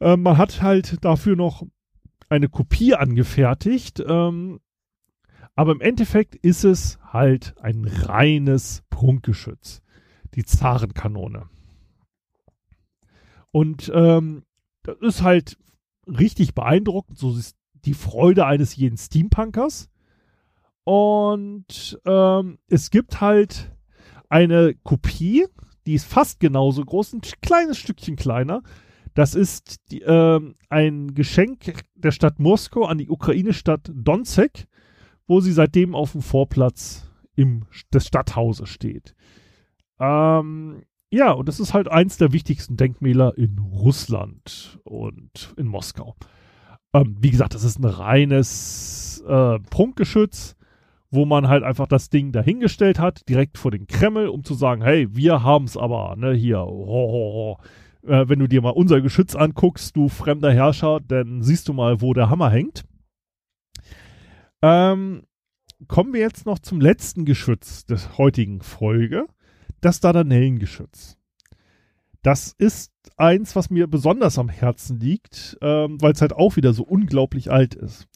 [0.00, 1.66] Äh, man hat halt dafür noch
[2.28, 4.60] eine Kopie angefertigt, ähm,
[5.54, 9.82] aber im Endeffekt ist es halt ein reines Prunkgeschütz.
[10.36, 11.48] Die Zarenkanone.
[13.50, 14.44] Und ähm,
[14.84, 15.58] das ist halt
[16.06, 17.18] richtig beeindruckend.
[17.18, 19.90] So ist die Freude eines jeden Steampunkers.
[20.84, 23.72] Und ähm, es gibt halt
[24.28, 25.46] eine Kopie,
[25.86, 28.62] die ist fast genauso groß, ein kleines Stückchen kleiner.
[29.20, 34.66] Das ist die, äh, ein Geschenk der Stadt Moskau an die Ukraine-Stadt Donzek,
[35.26, 37.06] wo sie seitdem auf dem Vorplatz
[37.36, 39.14] im, des Stadthauses steht.
[39.98, 46.16] Ähm, ja, und das ist halt eins der wichtigsten Denkmäler in Russland und in Moskau.
[46.94, 50.56] Ähm, wie gesagt, das ist ein reines äh, Prunkgeschütz,
[51.10, 54.80] wo man halt einfach das Ding dahingestellt hat, direkt vor den Kreml, um zu sagen,
[54.80, 57.58] hey, wir haben's aber, ne, hier, ho, ho, ho.
[58.02, 62.00] Äh, wenn du dir mal unser Geschütz anguckst, du fremder Herrscher, dann siehst du mal,
[62.00, 62.84] wo der Hammer hängt.
[64.62, 65.22] Ähm,
[65.88, 69.26] kommen wir jetzt noch zum letzten Geschütz der heutigen Folge
[69.80, 71.16] das Dardanellengeschütz.
[72.22, 76.74] Das ist eins, was mir besonders am Herzen liegt, ähm, weil es halt auch wieder
[76.74, 78.08] so unglaublich alt ist.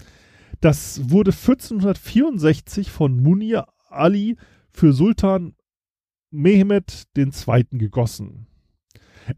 [0.61, 4.37] Das wurde 1464 von Munir Ali
[4.71, 5.55] für Sultan
[6.31, 7.65] Mehmed II.
[7.73, 8.47] gegossen.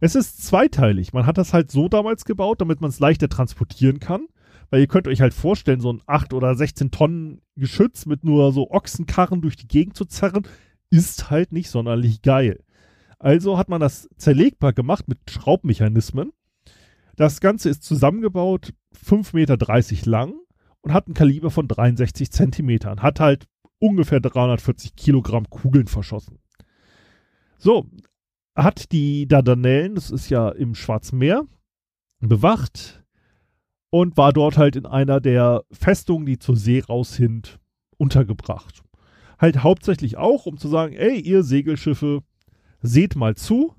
[0.01, 1.13] Es ist zweiteilig.
[1.13, 4.27] Man hat das halt so damals gebaut, damit man es leichter transportieren kann.
[4.71, 8.53] Weil ihr könnt euch halt vorstellen, so ein 8 oder 16 Tonnen Geschütz mit nur
[8.53, 10.47] so Ochsenkarren durch die Gegend zu zerren,
[10.91, 12.65] ist halt nicht sonderlich geil.
[13.19, 16.33] Also hat man das zerlegbar gemacht mit Schraubmechanismen.
[17.17, 20.35] Das Ganze ist zusammengebaut, 5,30 Meter lang
[20.83, 23.03] und hat ein Kaliber von 63 Zentimetern.
[23.03, 23.47] Hat halt
[23.79, 26.39] ungefähr 340 Kilogramm Kugeln verschossen.
[27.59, 27.87] So,
[28.57, 31.47] hat die Dardanellen, das ist ja im Schwarzen Meer,
[32.21, 33.05] bewacht
[33.91, 37.61] und war dort halt in einer der Festungen, die zur See raus sind,
[37.99, 38.83] untergebracht
[39.39, 42.23] halt hauptsächlich auch, um zu sagen, ey, ihr Segelschiffe,
[42.81, 43.75] seht mal zu,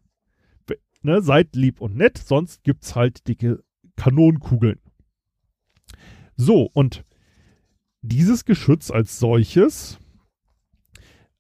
[1.02, 3.64] ne, seid lieb und nett, sonst gibt's halt dicke
[3.96, 4.80] Kanonenkugeln.
[6.36, 7.04] So, und
[8.02, 9.98] dieses Geschütz als solches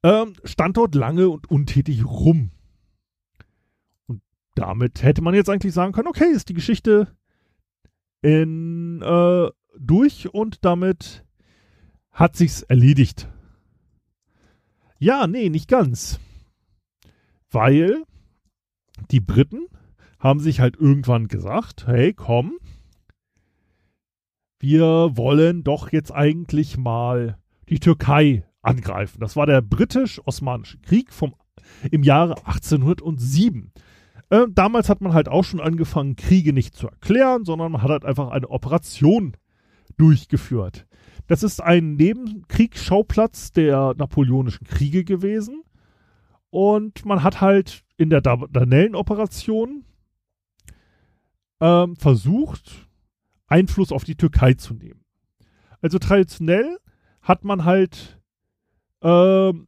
[0.03, 2.51] ähm, stand dort lange und untätig rum.
[4.57, 7.15] Damit hätte man jetzt eigentlich sagen können, okay, ist die Geschichte
[8.23, 11.23] in, äh, durch und damit
[12.09, 13.29] hat sich's erledigt.
[14.97, 16.19] Ja, nee, nicht ganz.
[17.51, 18.03] Weil
[19.11, 19.67] die Briten
[20.17, 22.57] haben sich halt irgendwann gesagt, hey, komm,
[24.59, 27.37] wir wollen doch jetzt eigentlich mal
[27.69, 29.19] die Türkei angreifen.
[29.19, 31.35] Das war der britisch-osmanische Krieg vom,
[31.91, 33.71] im Jahre 1807.
[34.29, 37.89] Äh, damals hat man halt auch schon angefangen, Kriege nicht zu erklären, sondern man hat
[37.89, 39.37] halt einfach eine Operation
[39.97, 40.85] durchgeführt.
[41.27, 45.63] Das ist ein Nebenkriegsschauplatz der napoleonischen Kriege gewesen.
[46.49, 49.83] Und man hat halt in der Dardanellen-Operation
[51.59, 52.87] ähm, versucht,
[53.47, 55.03] Einfluss auf die Türkei zu nehmen.
[55.81, 56.77] Also traditionell
[57.21, 58.19] hat man halt
[59.01, 59.67] ähm,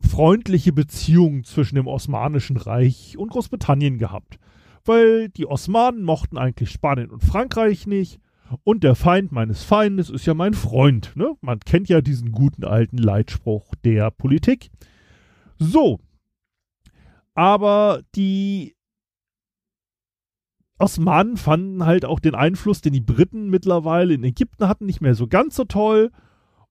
[0.00, 4.38] freundliche Beziehungen zwischen dem Osmanischen Reich und Großbritannien gehabt.
[4.84, 8.20] Weil die Osmanen mochten eigentlich Spanien und Frankreich nicht
[8.64, 11.12] und der Feind meines Feindes ist ja mein Freund.
[11.16, 11.34] Ne?
[11.40, 14.70] Man kennt ja diesen guten alten Leitspruch der Politik.
[15.58, 16.00] So.
[17.34, 18.74] Aber die
[20.78, 25.14] Osmanen fanden halt auch den Einfluss, den die Briten mittlerweile in Ägypten hatten, nicht mehr
[25.14, 26.10] so ganz so toll.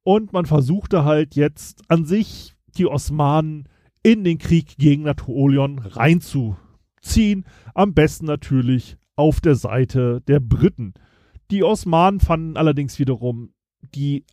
[0.03, 3.67] Und man versuchte halt jetzt an sich die Osmanen
[4.03, 7.45] in den Krieg gegen Napoleon reinzuziehen.
[7.73, 10.93] Am besten natürlich auf der Seite der Briten.
[11.51, 13.53] Die Osmanen fanden allerdings wiederum
[13.95, 14.25] die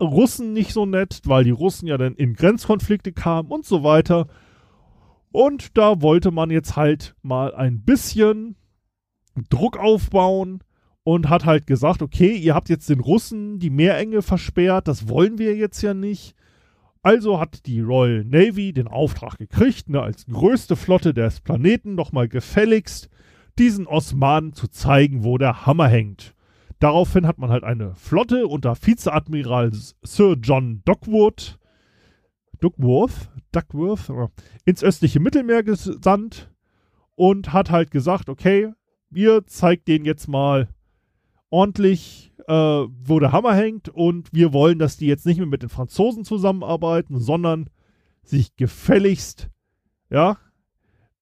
[0.00, 4.26] Russen nicht so nett, weil die Russen ja dann in Grenzkonflikte kamen und so weiter.
[5.30, 8.56] Und da wollte man jetzt halt mal ein bisschen
[9.48, 10.62] Druck aufbauen
[11.04, 15.38] und hat halt gesagt, okay, ihr habt jetzt den Russen die Meerenge versperrt, das wollen
[15.38, 16.34] wir jetzt ja nicht.
[17.02, 22.28] Also hat die Royal Navy den Auftrag gekriegt, ne, als größte Flotte des Planeten nochmal
[22.28, 23.10] gefälligst
[23.58, 26.34] diesen Osmanen zu zeigen, wo der Hammer hängt.
[26.78, 31.58] Daraufhin hat man halt eine Flotte unter Vizeadmiral Sir John Duckworth,
[32.60, 34.10] Duckworth, Duckworth
[34.64, 36.50] ins östliche Mittelmeer gesandt
[37.16, 38.72] und hat halt gesagt, okay,
[39.12, 40.68] ihr zeigt denen jetzt mal
[41.52, 45.62] ordentlich, äh, wo der Hammer hängt und wir wollen, dass die jetzt nicht mehr mit
[45.62, 47.68] den Franzosen zusammenarbeiten, sondern
[48.22, 49.50] sich gefälligst,
[50.10, 50.38] ja,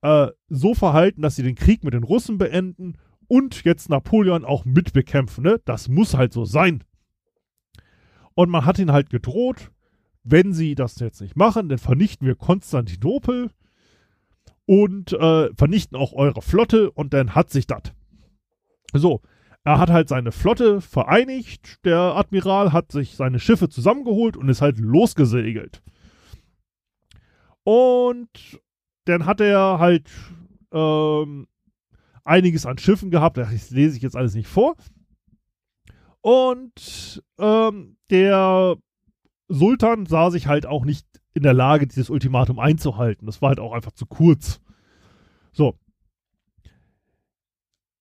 [0.03, 2.95] äh, so verhalten, dass sie den Krieg mit den Russen beenden
[3.27, 5.45] und jetzt Napoleon auch mitbekämpfen.
[5.45, 5.61] Ne?
[5.65, 6.85] Das muss halt so sein.
[8.35, 9.73] Und man hat ihn halt gedroht,
[10.23, 13.51] wenn sie das jetzt nicht machen, dann vernichten wir Konstantinopel
[14.65, 17.83] und äh, vernichten auch eure Flotte und dann hat sich das.
[18.93, 19.23] So,
[19.65, 24.63] er hat halt seine Flotte vereinigt, der Admiral hat sich seine Schiffe zusammengeholt und ist
[24.63, 25.83] halt losgesegelt.
[27.63, 28.61] Und
[29.05, 30.11] dann hat er halt
[30.73, 31.47] ähm,
[32.25, 33.37] einiges an Schiffen gehabt.
[33.37, 34.77] Das lese ich jetzt alles nicht vor.
[36.23, 38.77] Und ähm, der
[39.49, 43.27] Sultan sah sich halt auch nicht in der Lage, dieses Ultimatum einzuhalten.
[43.27, 44.61] Das war halt auch einfach zu kurz.
[45.53, 45.79] So.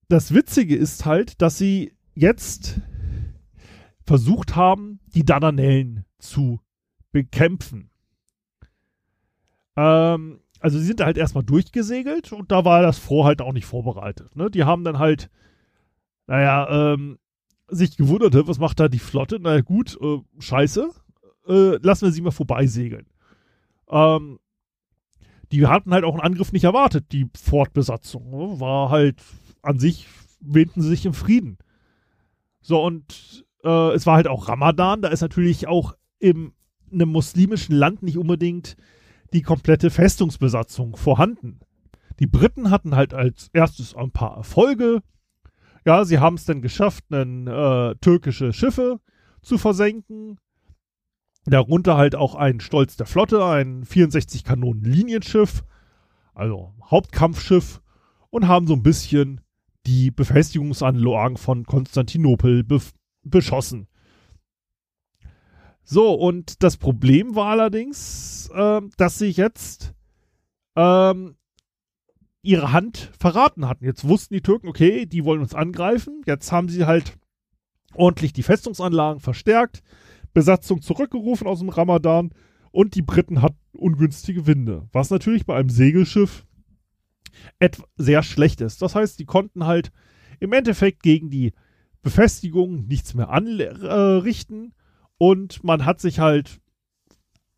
[0.10, 2.82] Das Witzige ist halt, dass sie jetzt
[4.06, 6.60] versucht haben, die Dardanellen zu
[7.12, 7.92] bekämpfen.
[9.78, 13.68] Ähm, also sie sind halt erstmal durchgesegelt und da war das Fort halt auch nicht
[13.68, 14.36] vorbereitet.
[14.36, 14.50] Ne?
[14.50, 15.30] Die haben dann halt,
[16.26, 17.20] naja, ähm,
[17.68, 19.38] sich gewundert, was macht da die Flotte?
[19.40, 20.90] Na gut, äh, scheiße,
[21.48, 23.06] äh, lassen wir sie mal vorbeisegeln.
[23.92, 24.40] Ähm,
[25.52, 28.32] die hatten halt auch einen Angriff nicht erwartet, die Fortbesatzung.
[28.32, 28.60] Ne?
[28.60, 29.22] War halt
[29.62, 30.08] an sich,
[30.40, 31.58] wähnten sie sich im Frieden.
[32.62, 36.54] So, und äh, es war halt auch Ramadan, da ist natürlich auch in
[36.92, 38.76] einem muslimischen Land nicht unbedingt
[39.34, 41.60] die komplette Festungsbesatzung vorhanden.
[42.20, 45.02] Die Briten hatten halt als erstes ein paar Erfolge.
[45.86, 49.00] Ja, sie haben es dann geschafft, einen, äh, türkische Schiffe
[49.42, 50.40] zu versenken.
[51.46, 55.64] Darunter halt auch ein Stolz der Flotte, ein 64 Kanonen Linienschiff,
[56.34, 57.82] also Hauptkampfschiff,
[58.30, 59.42] und haben so ein bisschen
[59.90, 62.80] die Befestigungsanlagen von Konstantinopel be
[63.24, 63.88] beschossen.
[65.84, 69.94] So, und das Problem war allerdings, äh, dass sie jetzt
[70.76, 71.36] ähm,
[72.44, 73.84] ihre Hand verraten hatten.
[73.84, 76.22] Jetzt wussten die Türken, okay, die wollen uns angreifen.
[76.28, 77.18] Jetzt haben sie halt
[77.96, 79.82] ordentlich die Festungsanlagen verstärkt,
[80.32, 82.32] Besatzung zurückgerufen aus dem Ramadan
[82.72, 86.46] und die Briten hatten ungünstige Winde, was natürlich bei einem Segelschiff
[87.96, 88.82] sehr schlecht ist.
[88.82, 89.92] Das heißt, die konnten halt
[90.40, 91.54] im Endeffekt gegen die
[92.02, 94.66] Befestigung nichts mehr anrichten.
[94.66, 94.72] Äh,
[95.18, 96.62] und man hat sich halt,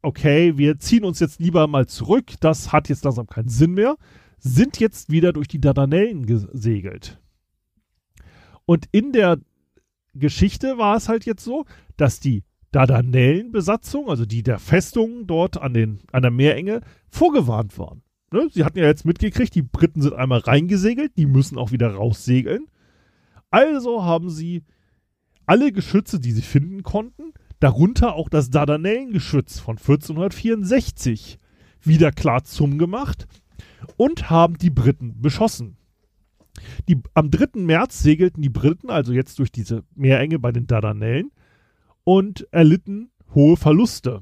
[0.01, 3.97] okay, wir ziehen uns jetzt lieber mal zurück, das hat jetzt langsam keinen Sinn mehr,
[4.39, 7.19] sind jetzt wieder durch die Dardanellen gesegelt.
[8.65, 9.37] Und in der
[10.13, 11.65] Geschichte war es halt jetzt so,
[11.97, 18.01] dass die Dardanellenbesatzung, also die der Festung dort an, den, an der Meerenge, vorgewarnt waren.
[18.31, 18.49] Ne?
[18.51, 22.67] Sie hatten ja jetzt mitgekriegt, die Briten sind einmal reingesegelt, die müssen auch wieder raussegeln.
[23.49, 24.63] Also haben sie
[25.45, 31.37] alle Geschütze, die sie finden konnten, darunter auch das Dardanellengeschütz von 1464
[31.81, 33.27] wieder klar zum gemacht
[33.97, 35.77] und haben die Briten beschossen.
[36.87, 37.59] Die, am 3.
[37.61, 41.31] März segelten die Briten also jetzt durch diese Meerenge bei den Dardanellen
[42.03, 44.21] und erlitten hohe Verluste.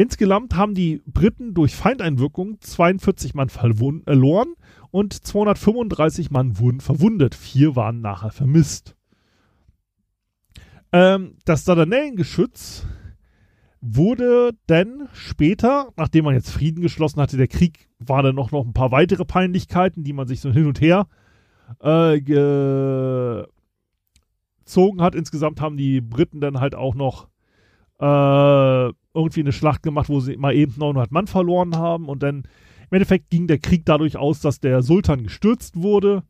[0.00, 4.54] Insgesamt haben die Briten durch Feindeinwirkung 42 Mann verloren
[4.92, 7.34] und 235 Mann wurden verwundet.
[7.34, 8.94] Vier waren nachher vermisst.
[10.92, 12.86] Ähm, das Dardanellengeschütz
[13.80, 18.64] wurde dann später, nachdem man jetzt Frieden geschlossen hatte, der Krieg war dann noch, noch
[18.64, 21.08] ein paar weitere Peinlichkeiten, die man sich so hin und her
[21.80, 23.42] äh, gezogen
[25.02, 25.16] hat.
[25.16, 27.26] Insgesamt haben die Briten dann halt auch noch
[27.98, 32.44] äh, irgendwie eine Schlacht gemacht, wo sie mal eben 900 Mann verloren haben und dann
[32.90, 36.22] im Endeffekt ging der Krieg dadurch aus, dass der Sultan gestürzt wurde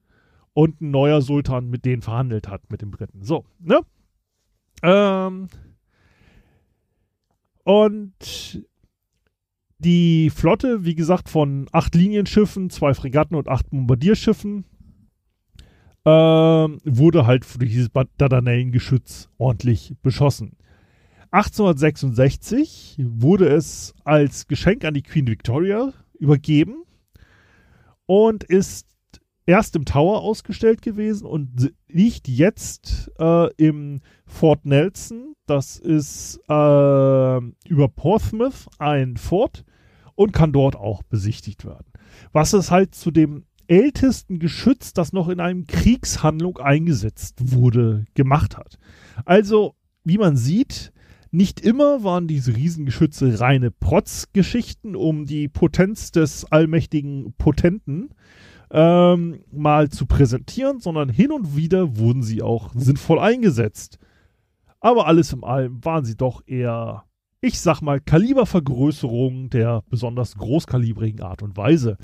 [0.55, 3.23] und ein neuer Sultan mit denen verhandelt hat, mit den Briten.
[3.23, 3.81] So, ne?
[4.83, 5.49] Ähm,
[7.63, 8.67] und
[9.79, 14.65] die Flotte, wie gesagt, von acht Linienschiffen, zwei Fregatten und acht Bombardierschiffen,
[16.05, 20.58] ähm, wurde halt durch dieses Dardanellengeschütz ordentlich beschossen.
[21.31, 26.85] 1866 wurde es als Geschenk an die Queen Victoria übergeben
[28.07, 28.87] und ist
[29.47, 35.35] erst im Tower ausgestellt gewesen und liegt jetzt äh, im Fort Nelson.
[35.47, 39.65] Das ist äh, über Portsmouth ein Fort
[40.15, 41.87] und kann dort auch besichtigt werden.
[42.33, 48.57] Was es halt zu dem ältesten Geschütz, das noch in einem Kriegshandlung eingesetzt wurde, gemacht
[48.57, 48.79] hat.
[49.25, 49.75] Also,
[50.05, 50.93] wie man sieht,
[51.39, 58.11] nicht immer waren diese Riesengeschütze reine Protzgeschichten, um die Potenz des allmächtigen Potenten
[58.73, 63.99] ähm, mal zu präsentieren, sondern hin und wieder wurden sie auch sinnvoll eingesetzt.
[64.81, 67.05] Aber alles in allem waren sie doch eher,
[67.41, 71.99] ich sag mal, Kalibervergrößerungen der besonders großkalibrigen Art und Weise.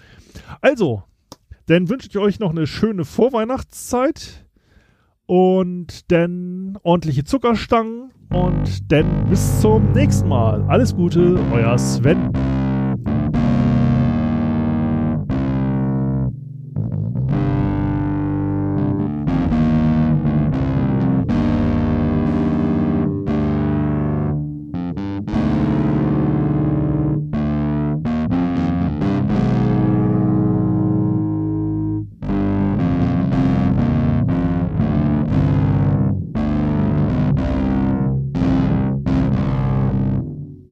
[0.60, 1.02] Also,
[1.66, 4.43] dann wünsche ich euch noch eine schöne Vorweihnachtszeit
[5.26, 10.62] und dann ordentliche Zuckerstangen und dann bis zum nächsten Mal.
[10.68, 12.30] Alles Gute, euer Sven.